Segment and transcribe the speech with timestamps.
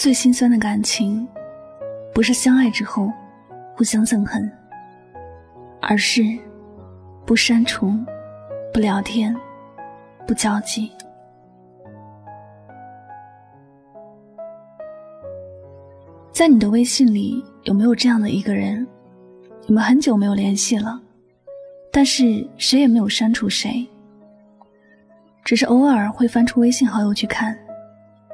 [0.00, 1.28] 最心酸的感情，
[2.14, 3.12] 不是相爱之后
[3.76, 4.50] 互相憎恨，
[5.82, 6.22] 而是
[7.26, 7.92] 不删除、
[8.72, 9.36] 不聊天、
[10.26, 10.90] 不交集。
[16.32, 18.88] 在你的微信里，有没有这样的一个人？
[19.66, 20.98] 你们很久没有联系了，
[21.92, 23.86] 但是谁也没有删除谁，
[25.44, 27.54] 只是偶尔会翻出微信好友去看，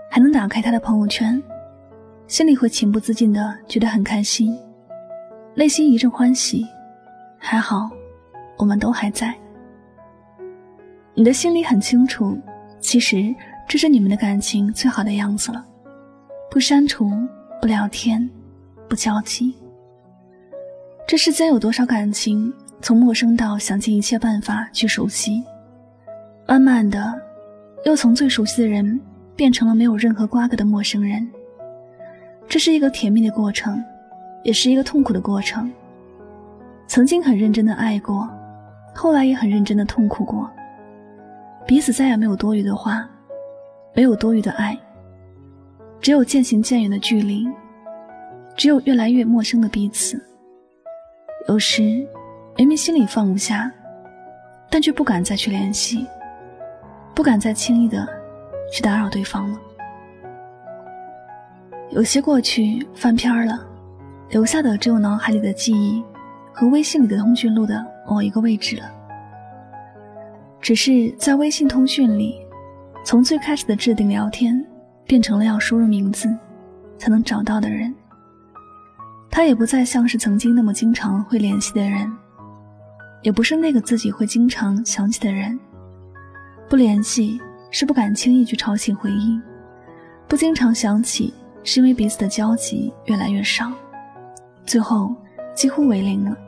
[0.08, 1.42] 还能打开他的朋友圈。
[2.28, 4.58] 心里会情不自禁的觉得很开心，
[5.54, 6.66] 内心一阵欢喜，
[7.38, 7.88] 还好，
[8.58, 9.32] 我们都还在。
[11.14, 12.36] 你的心里很清楚，
[12.80, 13.32] 其实
[13.68, 15.64] 这是你们的感情最好的样子了，
[16.50, 17.08] 不删除，
[17.60, 18.28] 不聊天，
[18.88, 19.54] 不交集。
[21.06, 25.44] 这世间有多少感情，从陌生到想尽一切办法去熟悉，
[26.48, 27.14] 慢慢的，
[27.84, 29.00] 又从最熟悉的人
[29.36, 31.24] 变成了没有任何瓜葛的陌生人。
[32.48, 33.82] 这是一个甜蜜的过程，
[34.42, 35.70] 也是一个痛苦的过程。
[36.86, 38.28] 曾经很认真的爱过，
[38.94, 40.48] 后来也很认真的痛苦过。
[41.66, 43.08] 彼此再也没有多余的话，
[43.92, 44.78] 没有多余的爱，
[46.00, 47.44] 只有渐行渐远的距离，
[48.54, 50.24] 只有越来越陌生的彼此。
[51.48, 51.82] 有时
[52.56, 53.70] 明明心里放不下，
[54.70, 56.06] 但却不敢再去联系，
[57.14, 58.06] 不敢再轻易的
[58.72, 59.58] 去打扰对方了。
[61.90, 63.64] 有些过去翻篇了，
[64.30, 66.02] 留下的只有脑海里的记忆
[66.52, 68.90] 和微信里的通讯录的某一个位置了。
[70.60, 72.34] 只是在微信通讯里，
[73.04, 74.62] 从最开始的置顶聊天，
[75.06, 76.28] 变成了要输入名字
[76.98, 77.94] 才能找到的人。
[79.30, 82.10] 他也不再像是曾经那么经常会联系的人，
[83.22, 85.58] 也不是那个自己会经常想起的人。
[86.68, 89.40] 不联系是不敢轻易去吵醒回忆，
[90.26, 91.32] 不经常想起。
[91.66, 93.72] 是因为彼此的交集越来越少，
[94.64, 95.12] 最后
[95.52, 96.38] 几乎为零了。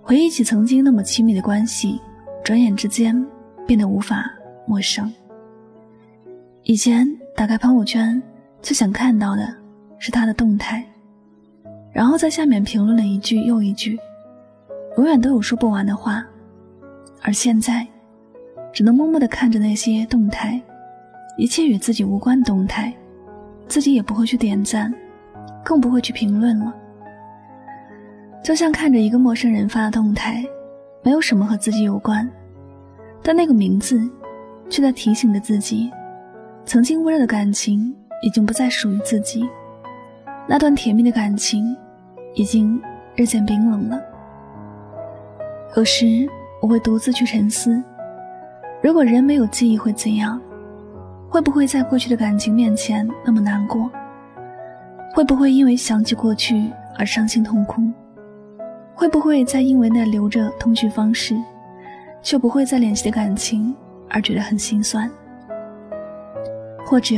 [0.00, 2.00] 回忆起曾经那么亲密的关系，
[2.42, 3.14] 转眼之间
[3.66, 4.24] 变得无法
[4.66, 5.12] 陌生。
[6.62, 7.06] 以前
[7.36, 8.20] 打开朋友圈，
[8.62, 9.54] 最想看到的
[9.98, 10.82] 是他的动态，
[11.92, 14.00] 然后在下面评论了一句又一句，
[14.96, 16.26] 永远都有说不完的话。
[17.20, 17.86] 而现在，
[18.72, 20.58] 只能默默地看着那些动态，
[21.36, 22.94] 一切与自己无关的动态。
[23.66, 24.92] 自己也不会去点赞，
[25.64, 26.72] 更不会去评论了。
[28.42, 30.44] 就像看着一个陌生人发的动态，
[31.02, 32.30] 没有什么和自己有关，
[33.22, 34.00] 但那个名字，
[34.68, 35.90] 却在提醒着自己，
[36.64, 39.48] 曾经温热的感情已经不再属于自己，
[40.46, 41.74] 那段甜蜜的感情，
[42.34, 42.78] 已经
[43.16, 43.98] 日渐冰冷了。
[45.76, 46.28] 有时
[46.60, 47.82] 我会独自去沉思，
[48.82, 50.40] 如果人没有记忆会怎样？
[51.28, 53.90] 会不会在过去的感情面前那么难过？
[55.12, 57.82] 会不会因为想起过去而伤心痛哭？
[58.94, 61.36] 会不会再因为那留着通讯方式，
[62.22, 63.74] 却不会再联系的感情
[64.08, 65.10] 而觉得很心酸？
[66.86, 67.16] 或者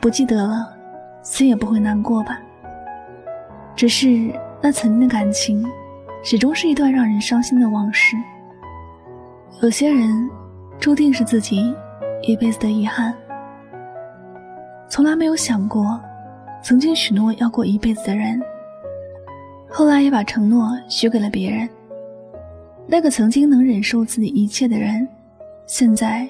[0.00, 0.72] 不记得了，
[1.22, 2.38] 心也不会难过吧？
[3.74, 4.30] 只是
[4.62, 5.66] 那曾经的感情，
[6.22, 8.16] 始终是一段让人伤心的往事。
[9.62, 10.30] 有些人，
[10.78, 11.74] 注定是自己
[12.22, 13.14] 一辈子的遗憾。
[14.88, 16.00] 从来没有想过，
[16.62, 18.40] 曾经许诺要过一辈子的人，
[19.68, 21.68] 后来也把承诺许给了别人。
[22.86, 25.06] 那个曾经能忍受自己一切的人，
[25.66, 26.28] 现在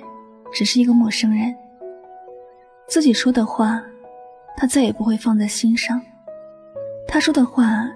[0.52, 1.54] 只是一个陌生人。
[2.88, 3.82] 自己说的话，
[4.56, 5.98] 他再也不会放在心上；
[7.06, 7.86] 他说的话，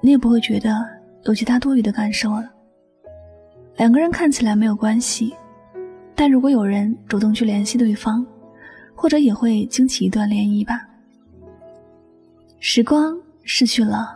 [0.00, 0.86] 你也不会觉得
[1.22, 2.50] 有其他多余的感受了。
[3.76, 5.34] 两个人看起来没有关系，
[6.20, 8.26] 但如果有人主动去联系对方。
[8.94, 10.86] 或者也会惊起一段涟漪吧。
[12.58, 14.10] 时光逝去了，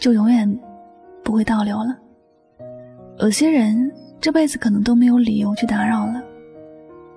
[0.00, 0.52] 就永远
[1.22, 1.96] 不会倒流了。
[3.20, 3.88] 有些人
[4.20, 6.20] 这辈子可能都没有理由去打扰了，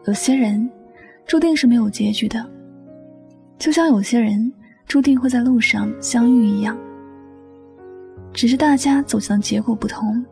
[0.05, 0.69] 有些人
[1.25, 2.47] 注定是没有结局的，
[3.57, 4.53] 就像有些人
[4.85, 6.77] 注定会在路上相遇一样。
[8.31, 10.23] 只是大家走向结果不同，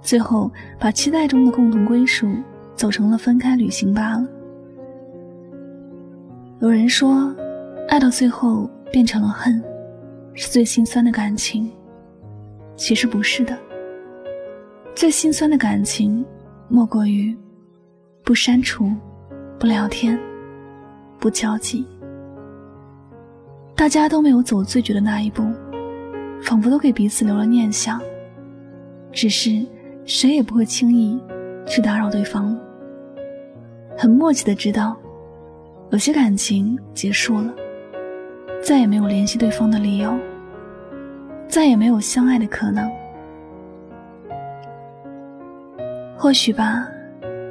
[0.00, 2.28] 最后把期待中的共同归属
[2.76, 4.28] 走成了分开旅行罢了。
[6.60, 7.34] 有人说，
[7.88, 9.62] 爱到最后变成了恨，
[10.34, 11.70] 是最心酸的感情。
[12.76, 13.56] 其实不是的，
[14.94, 16.24] 最心酸的感情，
[16.68, 17.34] 莫过于
[18.22, 18.92] 不删除、
[19.58, 20.18] 不聊天、
[21.18, 21.86] 不交际。
[23.74, 25.42] 大家都没有走最绝的那一步，
[26.42, 28.00] 仿佛都给彼此留了念想，
[29.12, 29.64] 只是
[30.04, 31.18] 谁也不会轻易
[31.66, 32.58] 去打扰对方。
[33.98, 34.96] 很默契的知道，
[35.90, 37.54] 有些感情结束了，
[38.62, 40.14] 再也没有联系对方的理由，
[41.48, 42.90] 再也没有相爱的可能。
[46.14, 46.86] 或许吧，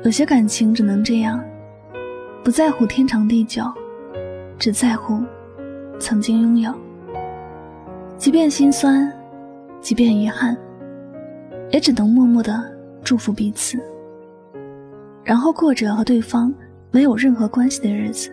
[0.03, 1.43] 有些感情只能这样，
[2.43, 3.63] 不在乎天长地久，
[4.59, 5.23] 只在乎。
[5.97, 6.73] 曾经拥有，
[8.17, 9.09] 即便心酸，
[9.79, 10.55] 即便遗憾，
[11.71, 12.61] 也只能默默的
[13.01, 13.79] 祝福彼此，
[15.25, 16.53] 然后过着和对方
[16.91, 18.31] 没有任何关系的日子。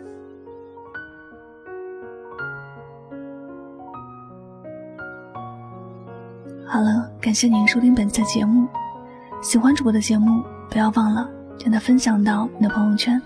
[6.66, 8.68] 好了，感谢您收听本期的节目，
[9.42, 11.28] 喜欢主播的节目，不要忘了
[11.58, 13.20] 将它分享到你的朋友圈，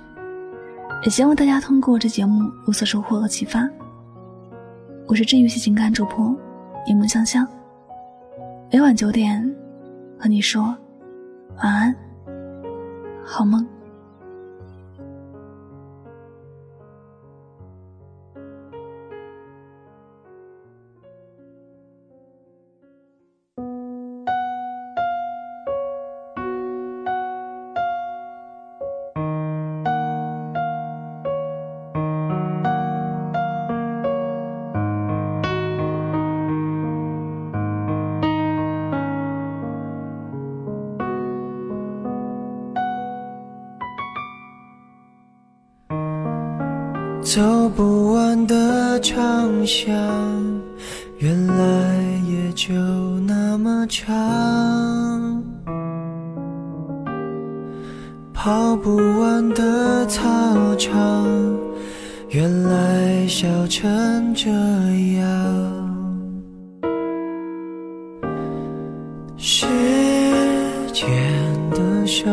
[1.02, 3.68] 也希望大家通过这节目有所收获和启发。
[5.08, 6.36] 我是治愈系情感主播
[6.86, 7.46] 柠檬香香，
[8.72, 9.54] 每晚九点
[10.18, 10.62] 和你说
[11.62, 11.96] 晚安，
[13.26, 13.75] 好吗。
[47.26, 49.92] 走不完的长巷，
[51.18, 52.72] 原来也就
[53.26, 55.42] 那么长。
[58.32, 60.22] 跑不完的操
[60.76, 61.26] 场，
[62.28, 64.48] 原来笑成这
[65.18, 65.26] 样。
[69.36, 69.66] 时
[70.92, 71.04] 间
[71.72, 72.24] 的手，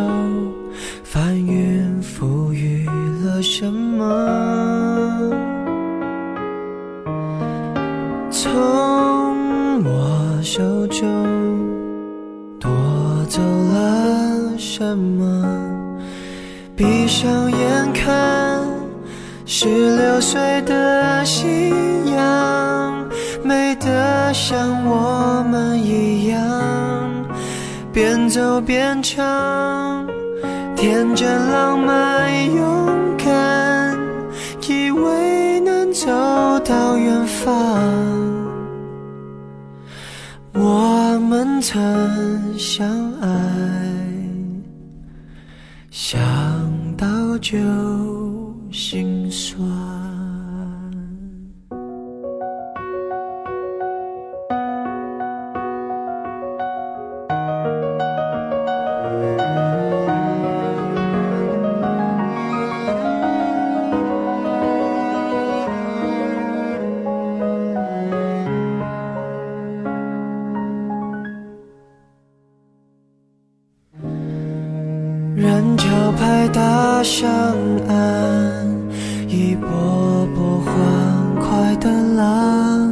[1.03, 2.87] 翻云覆雨
[3.25, 4.72] 了什么？
[16.75, 18.61] 闭上眼看，
[19.45, 21.71] 十六岁的夕
[22.15, 23.07] 阳，
[23.43, 26.41] 美得像我们一样，
[27.91, 30.07] 边走边唱，
[30.75, 33.97] 天真浪漫勇敢，
[34.67, 36.07] 以为能走
[36.65, 37.53] 到远方。
[40.55, 41.79] 我们曾
[42.57, 42.87] 相
[43.21, 43.27] 爱，
[46.05, 46.19] 想
[46.97, 47.07] 到
[47.37, 47.57] 就
[48.73, 50.02] 心酸。
[77.03, 77.29] 上
[77.89, 78.65] 岸，
[79.27, 80.73] 一波波欢
[81.35, 82.89] 快的浪。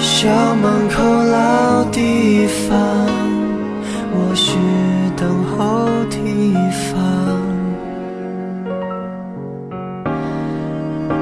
[0.00, 2.78] 校门口老地方，
[4.14, 4.56] 我是
[5.14, 6.54] 等候地
[6.88, 6.90] 方。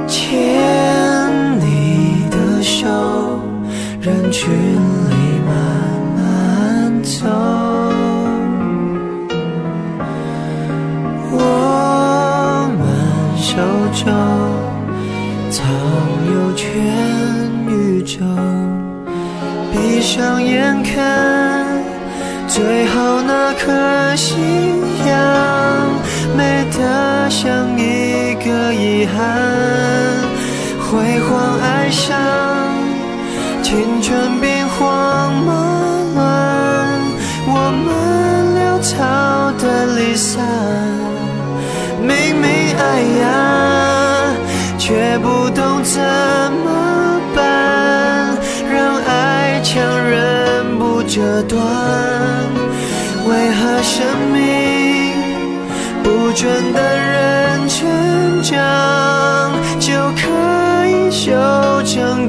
[0.07, 2.87] 牵你的手，
[4.01, 4.49] 人群
[22.49, 24.35] 最后那颗夕
[25.07, 25.17] 阳，
[26.37, 29.17] 美得像一个遗憾。
[30.83, 32.19] 辉煌爱上
[33.63, 35.53] 青春兵荒马
[36.17, 36.21] 乱，
[37.47, 37.87] 我们
[38.59, 38.89] 潦草
[39.59, 40.43] 的离散，
[42.03, 42.83] 明明爱
[43.23, 43.25] 呀。
[44.79, 46.03] 却不懂怎
[51.13, 51.59] 这段？
[53.27, 54.39] 为何生命
[56.05, 58.57] 不准的人成长，
[59.81, 60.23] 就可
[60.87, 61.33] 以修
[61.85, 62.20] 成？